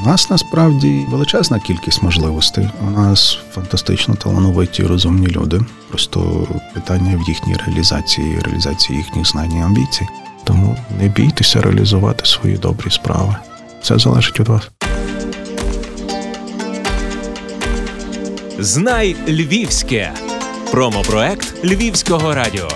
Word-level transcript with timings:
У 0.00 0.06
нас 0.06 0.30
насправді 0.30 1.06
величезна 1.08 1.60
кількість 1.60 2.02
можливостей. 2.02 2.68
У 2.88 2.90
нас 2.90 3.38
фантастично 3.52 4.14
талановиті, 4.14 4.82
розумні 4.82 5.26
люди. 5.26 5.60
Просто 5.88 6.48
питання 6.74 7.16
в 7.16 7.28
їхній 7.28 7.54
реалізації, 7.66 8.38
реалізації 8.38 8.98
їхніх 8.98 9.26
знань 9.26 9.52
і 9.52 9.62
амбіцій. 9.62 10.06
Тому 10.44 10.76
не 11.00 11.08
бійтеся 11.08 11.60
реалізувати 11.60 12.26
свої 12.26 12.56
добрі 12.56 12.90
справи. 12.90 13.36
Це 13.82 13.98
залежить 13.98 14.40
від 14.40 14.48
вас. 14.48 14.70
Знай 18.58 19.16
Львівське. 19.28 20.12
Промопроект 20.70 21.64
Львівського 21.64 22.34
радіо. 22.34 22.68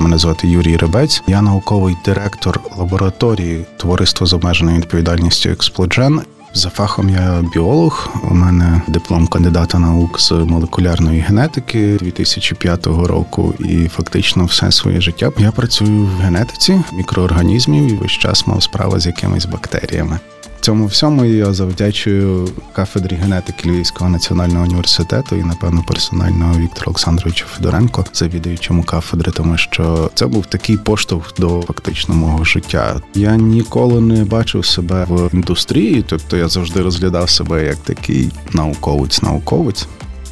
Мене 0.00 0.18
звати 0.18 0.48
Юрій 0.48 0.76
Рибець. 0.76 1.22
Я 1.26 1.42
науковий 1.42 1.96
директор 2.04 2.60
лабораторії 2.78 3.66
товариства 3.76 4.26
з 4.26 4.32
обмеженою 4.32 4.76
відповідальністю 4.76 5.50
Explogen. 5.50 6.20
За 6.54 6.70
фахом 6.70 7.10
я 7.10 7.44
біолог. 7.52 8.08
У 8.30 8.34
мене 8.34 8.82
диплом 8.88 9.26
кандидата 9.26 9.78
наук 9.78 10.20
з 10.20 10.32
молекулярної 10.32 11.20
генетики 11.20 11.96
2005 12.00 12.86
року, 12.86 13.54
і 13.58 13.88
фактично 13.88 14.44
все 14.44 14.72
своє 14.72 15.00
життя 15.00 15.30
я 15.38 15.52
працюю 15.52 16.04
в 16.04 16.20
генетиці 16.20 16.80
мікроорганізмів 16.92 17.92
і 17.92 17.94
весь 17.94 18.12
час 18.12 18.46
мав 18.46 18.62
справу 18.62 19.00
з 19.00 19.06
якимись 19.06 19.46
бактеріями. 19.46 20.18
Цьому 20.60 20.86
всьому 20.86 21.24
я 21.24 21.52
завдячую 21.52 22.48
кафедрі 22.72 23.16
генетики 23.16 23.70
Львівського 23.70 24.10
національного 24.10 24.64
університету 24.64 25.36
і, 25.36 25.42
напевно, 25.44 25.84
персонально 25.88 26.54
Віктору 26.58 26.86
Олександровичу 26.86 27.46
Федоренко, 27.46 28.04
завідуючому 28.12 28.82
кафедри, 28.82 29.32
тому 29.32 29.56
що 29.56 30.10
це 30.14 30.26
був 30.26 30.46
такий 30.46 30.76
поштовх 30.76 31.34
до 31.38 31.62
фактично 31.62 32.14
мого 32.14 32.44
життя. 32.44 33.00
Я 33.14 33.36
ніколи 33.36 34.00
не 34.00 34.24
бачив 34.24 34.66
себе 34.66 35.06
в 35.08 35.34
індустрії, 35.34 36.04
тобто 36.08 36.36
я 36.36 36.48
завжди 36.48 36.82
розглядав 36.82 37.30
себе 37.30 37.64
як 37.64 37.76
такий 37.76 38.30
науковець-науковець, 38.52 39.86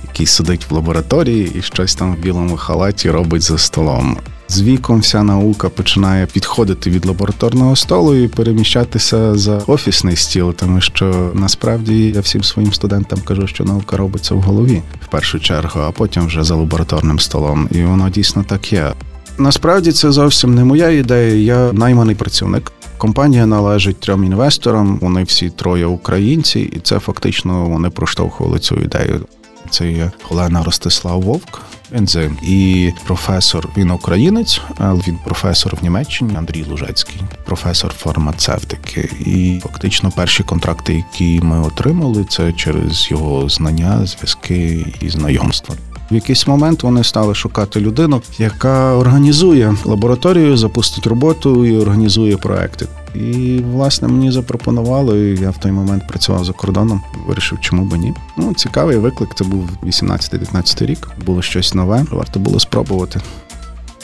який 0.08 0.26
сидить 0.26 0.70
в 0.70 0.74
лабораторії 0.74 1.52
і 1.54 1.62
щось 1.62 1.94
там 1.94 2.14
в 2.14 2.18
білому 2.18 2.56
халаті 2.56 3.10
робить 3.10 3.42
за 3.42 3.58
столом. 3.58 4.18
З 4.50 4.62
віком 4.62 5.00
вся 5.00 5.22
наука 5.22 5.68
починає 5.68 6.26
підходити 6.26 6.90
від 6.90 7.06
лабораторного 7.06 7.76
столу 7.76 8.14
і 8.14 8.28
переміщатися 8.28 9.34
за 9.34 9.58
офісний 9.58 10.16
стіл, 10.16 10.54
тому 10.54 10.80
що 10.80 11.30
насправді 11.34 12.10
я 12.10 12.20
всім 12.20 12.44
своїм 12.44 12.72
студентам 12.72 13.18
кажу, 13.20 13.46
що 13.46 13.64
наука 13.64 13.96
робиться 13.96 14.34
в 14.34 14.40
голові 14.40 14.82
в 15.04 15.06
першу 15.06 15.40
чергу, 15.40 15.80
а 15.80 15.90
потім 15.90 16.26
вже 16.26 16.44
за 16.44 16.54
лабораторним 16.54 17.18
столом. 17.18 17.68
І 17.70 17.82
воно 17.82 18.10
дійсно 18.10 18.44
так 18.48 18.72
є. 18.72 18.92
Насправді 19.38 19.92
це 19.92 20.12
зовсім 20.12 20.54
не 20.54 20.64
моя 20.64 20.90
ідея. 20.90 21.34
Я 21.34 21.72
найманий 21.72 22.14
працівник. 22.14 22.72
Компанія 22.98 23.46
належить 23.46 24.00
трьом 24.00 24.24
інвесторам. 24.24 24.98
Вони 24.98 25.22
всі 25.22 25.50
троє 25.50 25.86
українці, 25.86 26.60
і 26.60 26.80
це 26.80 26.98
фактично 26.98 27.64
вони 27.64 27.90
проштовхували 27.90 28.58
цю 28.58 28.74
ідею. 28.74 29.26
Це 29.70 29.92
є 29.92 30.10
Олена 30.30 30.62
Ростислав 30.62 31.22
Вовк, 31.22 31.60
ензим 31.92 32.38
і 32.42 32.92
професор. 33.04 33.68
Він 33.76 33.90
українець, 33.90 34.60
але 34.78 35.00
він 35.08 35.18
професор 35.24 35.76
в 35.76 35.82
Німеччині 35.82 36.36
Андрій 36.36 36.64
Лужецький, 36.68 37.20
професор 37.44 37.92
фармацевтики. 37.92 39.10
І 39.26 39.60
фактично 39.62 40.10
перші 40.10 40.42
контракти, 40.42 40.94
які 40.94 41.40
ми 41.40 41.60
отримали, 41.60 42.24
це 42.24 42.52
через 42.52 43.10
його 43.10 43.48
знання, 43.48 44.06
зв'язки 44.06 44.86
і 45.00 45.08
знайомства. 45.08 45.74
В 46.10 46.14
якийсь 46.14 46.46
момент 46.46 46.82
вони 46.82 47.04
стали 47.04 47.34
шукати 47.34 47.80
людину, 47.80 48.22
яка 48.38 48.94
організує 48.94 49.74
лабораторію, 49.84 50.56
запустить 50.56 51.06
роботу 51.06 51.64
і 51.64 51.76
організує 51.76 52.36
проекти. 52.36 52.86
І 53.14 53.60
власне 53.72 54.08
мені 54.08 54.30
запропонували. 54.30 55.38
Я 55.40 55.50
в 55.50 55.58
той 55.58 55.72
момент 55.72 56.08
працював 56.08 56.44
за 56.44 56.52
кордоном. 56.52 57.02
Вирішив, 57.26 57.60
чому 57.60 57.84
би 57.84 57.98
ні. 57.98 58.14
Ну 58.36 58.54
цікавий 58.54 58.96
виклик. 58.96 59.34
Це 59.34 59.44
був 59.44 59.68
18-19 59.82 60.86
рік. 60.86 61.10
Було 61.26 61.42
щось 61.42 61.74
нове. 61.74 62.04
Варто 62.10 62.40
було 62.40 62.60
спробувати. 62.60 63.20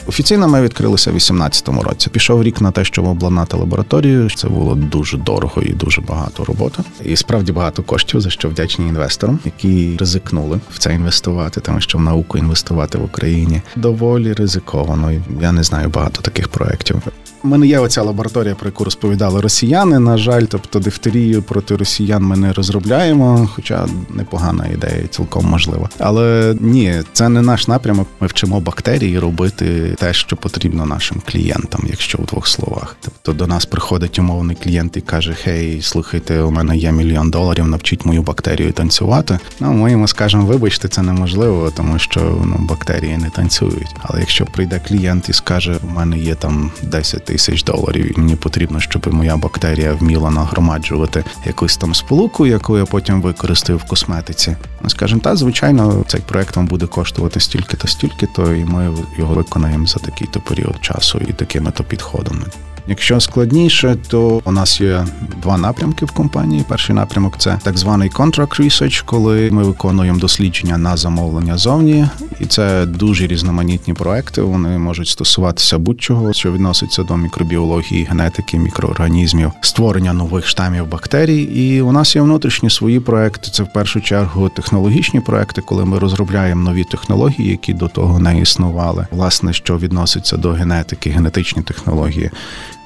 Офіційно 0.07 0.47
ми 0.47 0.61
відкрилися 0.61 1.11
в 1.11 1.15
18-му 1.15 1.83
році. 1.83 2.09
Пішов 2.09 2.43
рік 2.43 2.61
на 2.61 2.71
те, 2.71 2.85
щоб 2.85 3.05
обладнати 3.05 3.57
лабораторію. 3.57 4.29
Це 4.29 4.47
було 4.47 4.75
дуже 4.75 5.17
дорого 5.17 5.61
і 5.61 5.73
дуже 5.73 6.01
багато 6.01 6.45
роботи. 6.45 6.83
І 7.03 7.15
справді 7.15 7.51
багато 7.51 7.83
коштів, 7.83 8.21
за 8.21 8.29
що 8.29 8.49
вдячні 8.49 8.87
інвесторам, 8.87 9.39
які 9.45 9.97
ризикнули 9.99 10.59
в 10.71 10.79
це 10.79 10.93
інвестувати, 10.93 11.61
тому 11.61 11.81
що 11.81 11.97
в 11.97 12.01
науку 12.01 12.37
інвестувати 12.37 12.97
в 12.97 13.03
Україні 13.03 13.61
доволі 13.75 14.33
ризиковано. 14.33 15.11
Я 15.41 15.51
не 15.51 15.63
знаю 15.63 15.89
багато 15.89 16.21
таких 16.21 16.47
проєктів. 16.47 17.01
У 17.45 17.47
мене 17.47 17.67
є 17.67 17.79
оця 17.79 18.01
лабораторія, 18.01 18.55
про 18.55 18.67
яку 18.67 18.83
розповідали 18.83 19.41
росіяни. 19.41 19.99
На 19.99 20.17
жаль, 20.17 20.41
тобто 20.41 20.79
дифтерію 20.79 21.41
проти 21.41 21.75
росіян 21.75 22.23
ми 22.23 22.37
не 22.37 22.53
розробляємо, 22.53 23.49
хоча 23.55 23.87
непогана 24.09 24.67
ідея, 24.67 25.07
цілком 25.07 25.45
можлива. 25.45 25.89
Але 25.99 26.55
ні, 26.59 27.01
це 27.13 27.29
не 27.29 27.41
наш 27.41 27.67
напрямок. 27.67 28.07
Ми 28.19 28.27
вчимо 28.27 28.59
бактерії 28.59 29.19
робити 29.19 29.95
те, 29.99 30.13
що 30.13 30.35
потрібно 30.35 30.85
нашим 30.85 31.21
клієнтам, 31.25 31.81
якщо 31.89 32.17
в 32.17 32.25
двох 32.25 32.47
словах. 32.47 32.97
Тобто 33.01 33.33
до 33.33 33.47
нас 33.47 33.65
приходить 33.65 34.19
умовний 34.19 34.57
клієнт 34.63 34.97
і 34.97 35.01
каже: 35.01 35.33
Хей, 35.33 35.81
слухайте, 35.81 36.41
у 36.41 36.51
мене 36.51 36.77
є 36.77 36.91
мільйон 36.91 37.29
доларів, 37.29 37.67
навчіть 37.67 38.05
мою 38.05 38.21
бактерію 38.21 38.71
танцювати. 38.71 39.39
Ну 39.59 39.73
ми 39.73 39.91
йому 39.91 40.07
скажемо, 40.07 40.45
вибачте, 40.45 40.87
це 40.87 41.01
неможливо, 41.01 41.71
тому 41.75 41.99
що 41.99 42.19
ну 42.45 42.55
бактерії 42.69 43.17
не 43.17 43.29
танцюють. 43.29 43.95
Але 44.01 44.19
якщо 44.19 44.45
прийде 44.45 44.81
клієнт 44.87 45.29
і 45.29 45.33
скаже, 45.33 45.77
у 45.83 45.87
мене 45.87 46.17
є 46.17 46.35
там 46.35 46.71
10 46.83 47.25
тисяч 47.25 47.34
доларів, 47.63 48.17
і 48.17 48.19
мені 48.19 48.35
потрібно, 48.35 48.79
щоб 48.79 49.13
моя 49.13 49.37
бактерія 49.37 49.93
вміла 49.93 50.31
нагромаджувати 50.31 51.23
якусь 51.45 51.77
там 51.77 51.95
сполуку, 51.95 52.45
яку 52.47 52.77
я 52.77 52.85
потім 52.85 53.21
використаю 53.21 53.79
в 53.79 53.83
косметиці. 53.83 54.55
Скажем, 54.87 55.19
та 55.19 55.35
звичайно, 55.35 56.03
цей 56.07 56.21
проект 56.21 56.55
вам 56.55 56.67
буде 56.67 56.85
коштувати 56.85 57.39
стільки 57.39 57.77
то 57.77 57.87
стільки, 57.87 58.27
то 58.35 58.53
і 58.53 58.65
ми 58.65 58.93
його 59.17 59.33
виконаємо 59.33 59.85
за 59.85 59.99
такий-то 59.99 60.39
період 60.39 60.77
часу 60.81 61.21
і 61.27 61.33
такими 61.33 61.71
то 61.71 61.83
підходами. 61.83 62.45
Якщо 62.87 63.19
складніше, 63.19 63.97
то 64.07 64.41
у 64.45 64.51
нас 64.51 64.81
є 64.81 65.05
два 65.41 65.57
напрямки 65.57 66.05
в 66.05 66.11
компанії. 66.11 66.65
Перший 66.67 66.95
напрямок 66.95 67.37
це 67.37 67.59
так 67.63 67.77
званий 67.77 68.09
contract 68.09 68.61
research, 68.61 69.03
коли 69.05 69.51
ми 69.51 69.63
виконуємо 69.63 70.19
дослідження 70.19 70.77
на 70.77 70.97
замовлення 70.97 71.57
зовні, 71.57 72.07
і 72.39 72.45
це 72.45 72.85
дуже 72.85 73.27
різноманітні 73.27 73.93
проекти. 73.93 74.41
Вони 74.41 74.77
можуть 74.77 75.07
стосуватися 75.07 75.77
будь-чого, 75.77 76.33
що 76.33 76.51
відноситься 76.51 77.03
до 77.03 77.17
мікробіології, 77.17 78.03
генетики, 78.03 78.57
мікроорганізмів, 78.57 79.51
створення 79.61 80.13
нових 80.13 80.47
штамів 80.47 80.87
бактерій. 80.87 81.41
І 81.41 81.81
у 81.81 81.91
нас 81.91 82.15
є 82.15 82.21
внутрішні 82.21 82.69
свої 82.69 82.99
проекти. 82.99 83.51
Це 83.51 83.63
в 83.63 83.73
першу 83.73 84.01
чергу 84.01 84.49
технологічні 84.49 85.19
проекти, 85.19 85.61
коли 85.61 85.85
ми 85.85 85.99
розробляємо 85.99 86.63
нові 86.63 86.83
технології, 86.83 87.49
які 87.49 87.73
до 87.73 87.87
того 87.87 88.19
не 88.19 88.39
існували. 88.39 89.07
Власне, 89.11 89.53
що 89.53 89.77
відноситься 89.77 90.37
до 90.37 90.51
генетики, 90.51 91.09
генетичні 91.09 91.63
технології. 91.63 92.31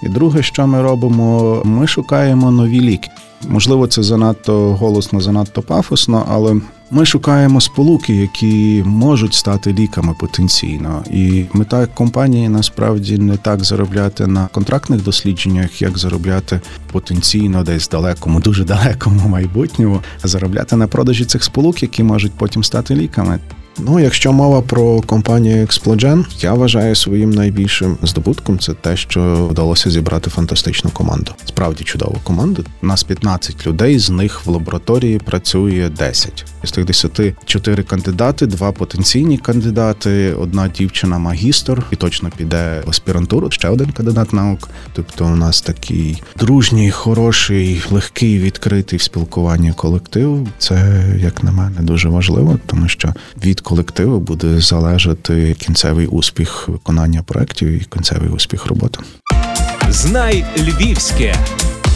І 0.04 0.10
друге, 0.10 0.44
що 0.44 0.68
ми 0.68 0.82
робимо, 0.82 1.62
ми 1.66 1.88
шукаємо 1.88 2.52
нові 2.52 2.82
ліки. 2.82 3.10
Можливо, 3.48 3.88
це 3.88 4.04
занадто 4.04 4.74
голосно, 4.74 5.22
занадто 5.22 5.62
пафосно, 5.62 6.26
але 6.30 6.56
ми 6.92 7.06
шукаємо 7.06 7.62
сполуки, 7.62 8.16
які 8.16 8.84
можуть 8.86 9.34
стати 9.34 9.74
ліками 9.74 10.16
потенційно. 10.20 11.04
І 11.12 11.46
мета 11.54 11.86
компанії 11.86 12.50
насправді 12.50 13.18
не 13.18 13.38
так 13.38 13.64
заробляти 13.64 14.28
на 14.28 14.48
контрактних 14.48 15.04
дослідженнях, 15.04 15.82
як 15.82 15.98
заробляти 15.98 16.62
потенційно 16.92 17.64
десь 17.64 17.90
далекому, 17.90 18.40
дуже 18.40 18.64
далекому 18.64 19.30
майбутньому, 19.30 20.02
а 20.24 20.28
заробляти 20.28 20.76
на 20.76 20.88
продажі 20.88 21.26
цих 21.26 21.44
сполук, 21.44 21.84
які 21.84 22.04
можуть 22.04 22.34
потім 22.38 22.64
стати 22.64 22.96
ліками. 22.96 23.40
Ну, 23.86 24.00
якщо 24.00 24.34
мова 24.34 24.62
про 24.62 25.02
компанію 25.02 25.66
Explogen, 25.66 26.26
я 26.42 26.54
вважаю 26.54 26.96
своїм 26.96 27.30
найбільшим 27.30 27.98
здобутком 28.04 28.60
це 28.60 28.74
те, 28.74 28.98
що 28.98 29.48
вдалося 29.52 29.90
зібрати 29.90 30.30
фантастичну 30.30 30.90
команду. 30.90 31.32
Справді 31.46 31.84
чудову 31.84 32.18
команду. 32.24 32.66
У 32.84 32.88
нас 32.88 33.04
15 33.04 33.68
людей, 33.68 34.00
з 34.00 34.10
них 34.10 34.46
в 34.46 34.50
лабораторії 34.50 35.20
працює 35.20 35.90
10. 35.98 36.46
З 36.64 36.72
тих 36.72 36.86
10– 36.86 37.22
4 37.46 37.84
кандидати, 37.84 38.46
два 38.46 38.72
потенційні 38.72 39.38
кандидати, 39.38 40.34
одна 40.34 40.68
дівчина 40.68 41.18
магістр 41.18 41.84
і 41.92 41.96
точно 41.96 42.30
піде 42.38 42.82
в 42.86 42.90
аспірантуру. 42.90 43.52
Ще 43.52 43.70
один 43.70 43.92
кандидат 43.92 44.34
наук. 44.34 44.70
Тобто, 44.94 45.26
у 45.26 45.36
нас 45.36 45.62
такий 45.62 46.24
дружній, 46.40 46.92
хороший, 46.92 47.82
легкий, 47.92 48.40
відкритий 48.40 49.00
в 49.00 49.02
спілкуванні 49.02 49.74
колектив. 49.74 50.48
Це 50.58 51.06
як 51.22 51.44
на 51.44 51.52
мене 51.52 51.82
дуже 51.82 52.10
важливо, 52.10 52.60
тому 52.66 52.88
що 52.88 53.14
від 53.46 53.62
колективу 53.70 54.20
буде 54.20 54.60
залежати 54.60 55.54
кінцевий 55.54 56.08
успіх 56.08 56.68
виконання 56.68 57.24
проєктів 57.24 57.68
і 57.68 57.80
кінцевий 57.80 58.30
успіх 58.30 58.66
роботи. 58.66 59.00
Знай 59.90 60.46
Львівське 60.58 61.36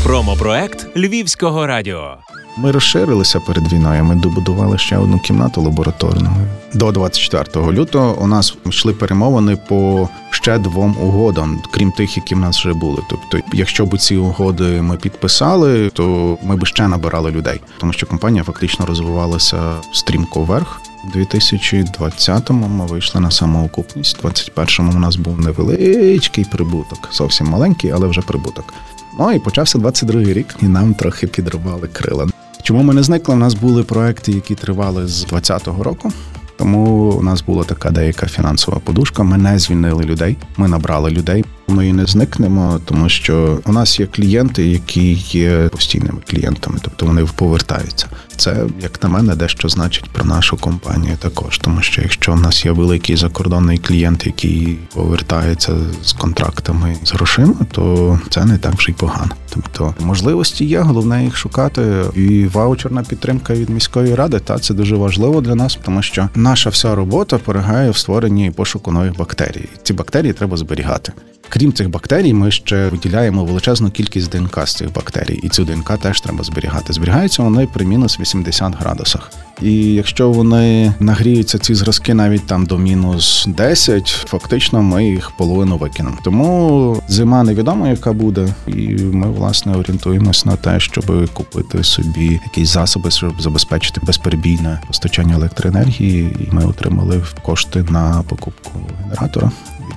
промопроект 0.03 0.87
Львівського 0.97 1.67
радіо. 1.67 2.17
Ми 2.57 2.71
розширилися 2.71 3.39
перед 3.39 3.73
війною. 3.73 4.03
Ми 4.03 4.15
добудували 4.15 4.77
ще 4.77 4.97
одну 4.97 5.19
кімнату 5.19 5.61
лабораторну. 5.61 6.29
до 6.73 6.91
24 6.91 7.71
лютого 7.71 8.17
у 8.21 8.27
нас 8.27 8.55
йшли 8.65 8.93
перемовини 8.93 9.57
по 9.69 10.09
ще 10.29 10.57
двом 10.57 10.95
угодам, 11.01 11.61
крім 11.71 11.91
тих, 11.91 12.17
які 12.17 12.35
в 12.35 12.39
нас 12.39 12.59
вже 12.59 12.73
були. 12.73 13.01
Тобто, 13.09 13.47
якщо 13.53 13.85
б 13.85 13.97
ці 13.97 14.17
угоди 14.17 14.81
ми 14.81 14.97
підписали, 14.97 15.89
то 15.89 16.37
ми 16.43 16.55
б 16.55 16.65
ще 16.65 16.87
набирали 16.87 17.31
людей, 17.31 17.61
тому 17.79 17.93
що 17.93 18.07
компанія 18.07 18.43
фактично 18.43 18.85
розвивалася 18.85 19.75
стрімко 19.91 20.39
вверх. 20.39 20.81
У 21.03 21.17
2020-му 21.17 22.67
ми 22.67 22.85
вийшли 22.85 23.21
на 23.21 23.31
самоокупність. 23.31 24.17
У 24.23 24.27
2021-му 24.27 24.91
у 24.95 24.99
нас 24.99 25.15
був 25.15 25.39
невеличкий 25.39 26.45
прибуток, 26.45 27.09
зовсім 27.13 27.47
маленький, 27.47 27.91
але 27.91 28.07
вже 28.07 28.21
прибуток. 28.21 28.73
Ну 29.19 29.31
і 29.31 29.39
почався 29.39 29.79
22-й 29.79 30.33
рік, 30.33 30.55
і 30.61 30.65
нам 30.65 30.93
трохи 30.93 31.27
підривали 31.27 31.87
крила. 31.87 32.27
Чому 32.63 32.83
ми 32.83 32.93
не 32.93 33.03
зникли? 33.03 33.35
У 33.35 33.37
нас 33.37 33.53
були 33.53 33.83
проекти, 33.83 34.31
які 34.31 34.55
тривали 34.55 35.07
з 35.07 35.25
2020 35.25 35.83
року. 35.83 36.11
Тому 36.57 37.11
у 37.11 37.23
нас 37.23 37.41
була 37.41 37.63
така 37.63 37.91
деяка 37.91 38.27
фінансова 38.27 38.79
подушка. 38.79 39.23
Ми 39.23 39.37
не 39.37 39.59
звільнили 39.59 40.03
людей, 40.03 40.37
ми 40.57 40.67
набрали 40.67 41.09
людей. 41.11 41.45
Ми 41.67 41.87
і 41.87 41.93
не 41.93 42.05
зникнемо, 42.05 42.79
тому 42.85 43.09
що 43.09 43.59
у 43.65 43.71
нас 43.71 43.99
є 43.99 44.05
клієнти, 44.05 44.67
які 44.67 45.13
є 45.13 45.69
постійними 45.71 46.19
клієнтами, 46.29 46.77
тобто 46.81 47.05
вони 47.05 47.25
повертаються. 47.35 48.07
Це 48.35 48.65
як 48.81 49.03
на 49.03 49.09
мене, 49.09 49.35
дещо 49.35 49.69
значить 49.69 50.09
про 50.09 50.25
нашу 50.25 50.57
компанію 50.57 51.17
також, 51.19 51.57
тому 51.57 51.81
що 51.81 52.01
якщо 52.01 52.33
в 52.33 52.41
нас 52.41 52.65
є 52.65 52.71
великий 52.71 53.15
закордонний 53.15 53.77
клієнт, 53.77 54.25
який 54.25 54.79
повертається 54.93 55.73
з 56.03 56.13
контрактами 56.13 56.95
з 57.03 57.13
грошима, 57.13 57.55
то 57.71 58.19
це 58.29 58.45
не 58.45 58.57
так 58.57 58.73
вже 58.73 58.91
й 58.91 58.93
погано. 58.93 59.31
Тобто 59.53 59.95
можливості 59.99 60.65
є, 60.65 60.79
головне 60.79 61.23
їх 61.23 61.37
шукати. 61.37 62.03
І 62.15 62.45
ваучерна 62.45 63.03
підтримка 63.03 63.53
від 63.53 63.69
міської 63.69 64.15
ради 64.15 64.39
та 64.39 64.59
це 64.59 64.73
дуже 64.73 64.95
важливо 64.95 65.41
для 65.41 65.55
нас, 65.55 65.79
тому 65.85 66.01
що 66.01 66.29
наша 66.35 66.69
вся 66.69 66.95
робота 66.95 67.37
полягає 67.37 67.89
в 67.91 67.97
створенні 67.97 68.51
пошуку 68.51 68.91
нових 68.91 69.17
бактерій. 69.17 69.69
Ці 69.83 69.93
бактерії 69.93 70.33
треба 70.33 70.57
зберігати. 70.57 71.13
Крім 71.53 71.73
цих 71.73 71.89
бактерій, 71.89 72.33
ми 72.33 72.51
ще 72.51 72.87
виділяємо 72.87 73.45
величезну 73.45 73.91
кількість 73.91 74.31
ДНК 74.31 74.67
з 74.67 74.75
цих 74.75 74.93
бактерій, 74.93 75.39
і 75.43 75.49
цю 75.49 75.65
ДНК 75.65 75.97
теж 75.97 76.21
треба 76.21 76.43
зберігати. 76.43 76.93
Зберігаються 76.93 77.43
вони 77.43 77.67
при 77.73 77.85
мінус 77.85 78.19
80 78.19 78.73
градусах. 78.79 79.31
І 79.61 79.93
якщо 79.93 80.31
вони 80.31 80.93
нагріються 80.99 81.59
ці 81.59 81.75
зразки 81.75 82.13
навіть 82.13 82.47
там 82.47 82.65
до 82.65 82.77
мінус 82.77 83.45
10, 83.47 84.07
фактично 84.07 84.81
ми 84.81 85.05
їх 85.05 85.31
половину 85.37 85.77
викинемо. 85.77 86.17
Тому 86.23 87.01
зима 87.07 87.43
невідома, 87.43 87.89
яка 87.89 88.13
буде, 88.13 88.53
і 88.67 88.87
ми 88.93 89.31
власне 89.31 89.75
орієнтуємось 89.75 90.45
на 90.45 90.55
те, 90.55 90.79
щоб 90.79 91.29
купити 91.33 91.83
собі 91.83 92.39
якісь 92.43 92.69
засоби, 92.69 93.11
щоб 93.11 93.41
забезпечити 93.41 94.01
безперебійне 94.03 94.81
постачання 94.87 95.35
електроенергії. 95.35 96.35
І 96.39 96.55
ми 96.55 96.65
отримали 96.65 97.21
кошти 97.41 97.85
на 97.89 98.23
покупку 98.29 98.71
генератора 99.01 99.51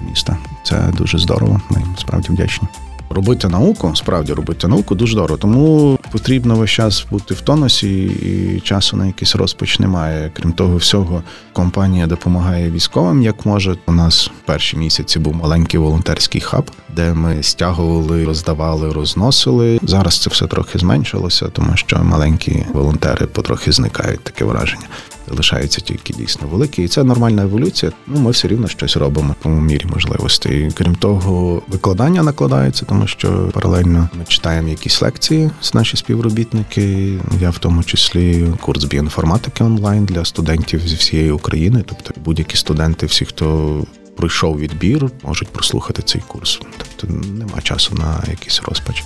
міста. 0.09 0.37
Це 0.65 0.93
дуже 0.99 1.19
здорово. 1.19 1.61
Ми 1.71 1.83
справді 1.99 2.29
вдячні. 2.29 2.69
Робити 3.11 3.49
науку, 3.49 3.93
справді 3.95 4.33
робити 4.33 4.69
науку 4.69 4.95
дуже 4.95 5.13
здорово. 5.13 5.39
Тому 5.39 5.99
потрібно 6.13 6.55
весь 6.55 6.71
час 6.71 7.07
бути 7.11 7.35
в 7.35 7.41
тонусі, 7.41 8.05
і 8.05 8.61
часу 8.61 8.97
на 8.97 9.07
якийсь 9.07 9.37
розпач 9.37 9.79
немає. 9.79 10.31
Крім 10.35 10.53
того, 10.53 10.77
всього 10.77 11.23
компанія 11.53 12.07
допомагає 12.07 12.71
військовим 12.71 13.23
як 13.23 13.47
може. 13.47 13.77
У 13.87 13.93
нас 13.93 14.27
в 14.43 14.47
перші 14.47 14.77
місяці 14.77 15.19
був 15.19 15.35
маленький 15.35 15.81
волонтерський 15.81 16.41
хаб, 16.41 16.71
де 16.97 17.15
ми 17.15 17.43
стягували, 17.43 18.25
роздавали, 18.25 18.93
розносили. 18.93 19.79
Зараз 19.83 20.19
це 20.19 20.31
все 20.31 20.47
трохи 20.47 20.79
зменшилося, 20.79 21.49
тому 21.49 21.77
що 21.77 22.05
маленькі 22.05 22.65
волонтери 22.73 23.27
потрохи 23.27 23.73
зникають 23.73 24.25
таке 24.25 24.45
враження 24.45 24.87
лишаються 25.29 25.81
тільки 25.81 26.13
дійсно 26.13 26.49
великі, 26.49 26.83
і 26.85 26.89
це 26.89 27.05
нормальна 27.05 27.43
еволюція. 27.43 27.93
Ну 28.07 28.21
ми 28.21 28.31
все 28.31 28.49
рівно 28.49 28.69
щось 28.69 28.97
робимо 28.97 29.35
по 29.43 29.49
мірі 29.49 29.87
можливостей. 29.87 30.71
Крім 30.75 30.95
того, 30.95 31.63
викладання 31.69 32.23
накладається, 32.23 32.85
тому 32.85 33.07
що 33.07 33.51
паралельно 33.55 34.09
ми 34.19 34.25
читаємо 34.29 34.69
якісь 34.69 35.03
лекції 35.03 35.51
з 35.61 35.75
наші 35.75 35.97
співробітники. 35.97 37.15
Я 37.41 37.51
в 37.51 37.59
тому 37.59 37.83
числі 37.83 38.47
курс 38.61 38.85
біоінформатики 38.85 39.65
онлайн 39.65 40.05
для 40.05 40.25
студентів 40.25 40.81
зі 40.89 40.97
всієї 40.97 41.31
України, 41.31 41.85
тобто 41.87 42.21
будь-які 42.25 42.57
студенти, 42.57 43.07
всі, 43.07 43.25
хто 43.25 43.85
пройшов 44.17 44.59
відбір, 44.59 45.11
можуть 45.23 45.49
прослухати 45.49 46.03
цей 46.03 46.23
курс. 46.27 46.61
Тобто 46.79 47.15
нема 47.29 47.61
часу 47.63 47.95
на 47.95 48.31
якийсь 48.31 48.63
розпач. 48.63 49.05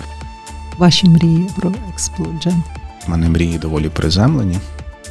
Ваші 0.77 1.09
мрії 1.09 1.47
про 1.57 1.73
експлоджен. 1.93 2.63
У 3.07 3.11
мене 3.11 3.29
мрії 3.29 3.57
доволі 3.57 3.89
приземлені. 3.89 4.59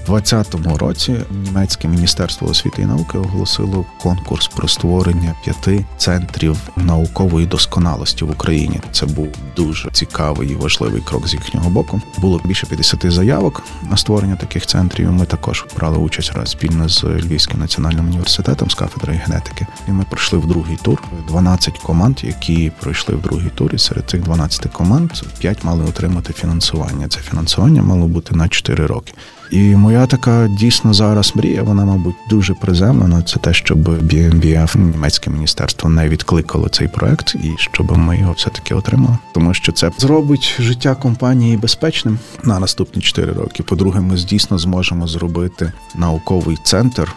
2020 0.07 0.79
році 0.81 1.17
німецьке 1.45 1.89
міністерство 1.89 2.49
освіти 2.49 2.83
і 2.83 2.85
науки 2.85 3.19
оголосило 3.19 3.85
конкурс 4.03 4.49
про 4.49 4.69
створення 4.69 5.35
п'яти 5.45 5.85
центрів 5.97 6.57
наукової 6.77 7.47
досконалості 7.47 8.25
в 8.25 8.31
Україні. 8.31 8.81
Це 8.93 9.07
був 9.07 9.29
дуже 9.57 9.91
цікавий 9.91 10.49
і 10.49 10.55
важливий 10.55 11.03
крок 11.03 11.29
з 11.29 11.35
їхнього 11.35 11.71
боку. 11.71 12.01
Було 12.19 12.41
більше 12.45 12.67
50 12.67 13.13
заявок 13.13 13.63
на 13.91 13.97
створення 13.97 14.37
таких 14.37 14.67
центрів. 14.67 15.13
Ми 15.13 15.27
також 15.27 15.65
брали 15.77 15.99
участь 15.99 16.33
раз 16.33 16.51
спільно 16.51 16.89
з 16.89 17.05
Львівським 17.05 17.61
національним 17.61 18.07
університетом 18.07 18.71
з 18.71 18.75
кафедрою 18.75 19.21
генетики. 19.27 19.67
І 19.89 19.91
ми 19.91 20.05
пройшли 20.11 20.39
в 20.39 20.47
другий 20.47 20.77
тур. 20.77 21.03
12 21.29 21.79
команд, 21.79 22.19
які 22.23 22.73
пройшли 22.81 23.15
в 23.15 23.23
другий 23.23 23.51
тур. 23.51 23.75
І 23.75 23.79
серед 23.79 24.11
цих 24.11 24.23
12 24.23 24.73
команд 24.73 25.13
5 25.39 25.65
мали 25.65 25.85
отримати 25.85 26.33
фінансування. 26.33 27.09
Це 27.09 27.21
фінансування 27.21 27.83
мало 27.83 28.07
бути 28.07 28.35
на 28.35 28.49
4 28.49 28.87
роки. 28.87 29.15
І 29.51 29.77
моя 29.77 30.07
така 30.07 30.49
дійсно 30.49 30.95
зараз 30.95 31.33
мрія, 31.37 31.63
вона, 31.63 31.85
мабуть, 31.85 32.15
дуже 32.29 32.55
приземлена. 32.55 33.23
Це 33.23 33.37
те, 33.37 33.55
щоб 33.55 33.89
BMBF, 33.89 34.79
німецьке 34.79 35.31
міністерство, 35.31 35.91
не 35.91 36.09
відкликало 36.09 36.69
цей 36.69 36.89
проект, 36.89 37.35
і 37.35 37.55
щоб 37.57 37.99
ми 37.99 38.19
його 38.19 38.33
все 38.33 38.51
таки 38.51 38.75
отримали, 38.75 39.19
тому 39.33 39.55
що 39.55 39.73
це 39.73 39.91
зробить 39.99 40.57
життя 40.61 40.95
компанії 40.95 41.57
безпечним 41.57 42.19
на 42.45 42.59
наступні 42.59 43.03
4 43.03 43.33
роки. 43.33 43.63
По-друге, 43.63 44.01
ми 44.01 44.17
дійсно 44.17 44.59
зможемо 44.59 45.07
зробити 45.07 45.73
науковий 45.95 46.59
центр 46.65 47.15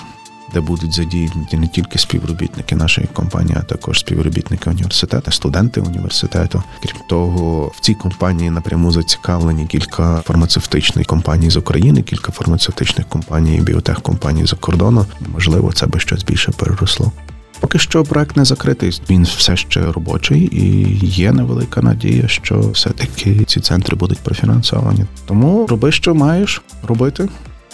де 0.53 0.61
будуть 0.61 0.93
задіяні 0.93 1.47
не 1.53 1.67
тільки 1.67 1.99
співробітники 1.99 2.75
нашої 2.75 3.07
компанії, 3.13 3.57
а 3.59 3.63
також 3.63 3.99
співробітники 3.99 4.69
університету, 4.69 5.31
студенти 5.31 5.81
університету. 5.81 6.63
Крім 6.83 6.95
того, 7.09 7.71
в 7.75 7.79
цій 7.79 7.93
компанії 7.93 8.49
напряму 8.49 8.91
зацікавлені 8.91 9.65
кілька 9.65 10.21
фармацевтичних 10.21 11.07
компаній 11.07 11.49
з 11.49 11.57
України, 11.57 12.01
кілька 12.01 12.31
фармацевтичних 12.31 13.07
компаній, 13.07 13.61
біотехкомпаній 13.61 14.45
за 14.45 14.55
кордону. 14.55 15.05
Можливо, 15.33 15.71
це 15.71 15.85
би 15.85 15.99
щось 15.99 16.23
більше 16.23 16.51
переросло. 16.51 17.11
Поки 17.59 17.79
що 17.79 18.03
проект 18.03 18.37
не 18.37 18.45
закритий, 18.45 19.01
він 19.09 19.23
все 19.23 19.57
ще 19.57 19.91
робочий, 19.91 20.49
і 20.51 20.97
є 21.05 21.31
невелика 21.31 21.81
надія, 21.81 22.27
що 22.27 22.59
все-таки 22.59 23.43
ці 23.43 23.59
центри 23.59 23.95
будуть 23.95 24.19
профінансовані. 24.19 25.05
Тому 25.25 25.67
роби, 25.67 25.91
що 25.91 26.15
маєш 26.15 26.61
робити, 26.87 27.29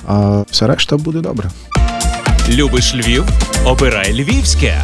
а 0.08 0.44
все 0.51 0.68
решта 0.68 0.98
буде 0.98 1.22
добре. 1.22 1.50
Любиш 2.50 2.96
Львів? 2.96 3.25
Обирай 3.65 4.13
Львівське. 4.13 4.84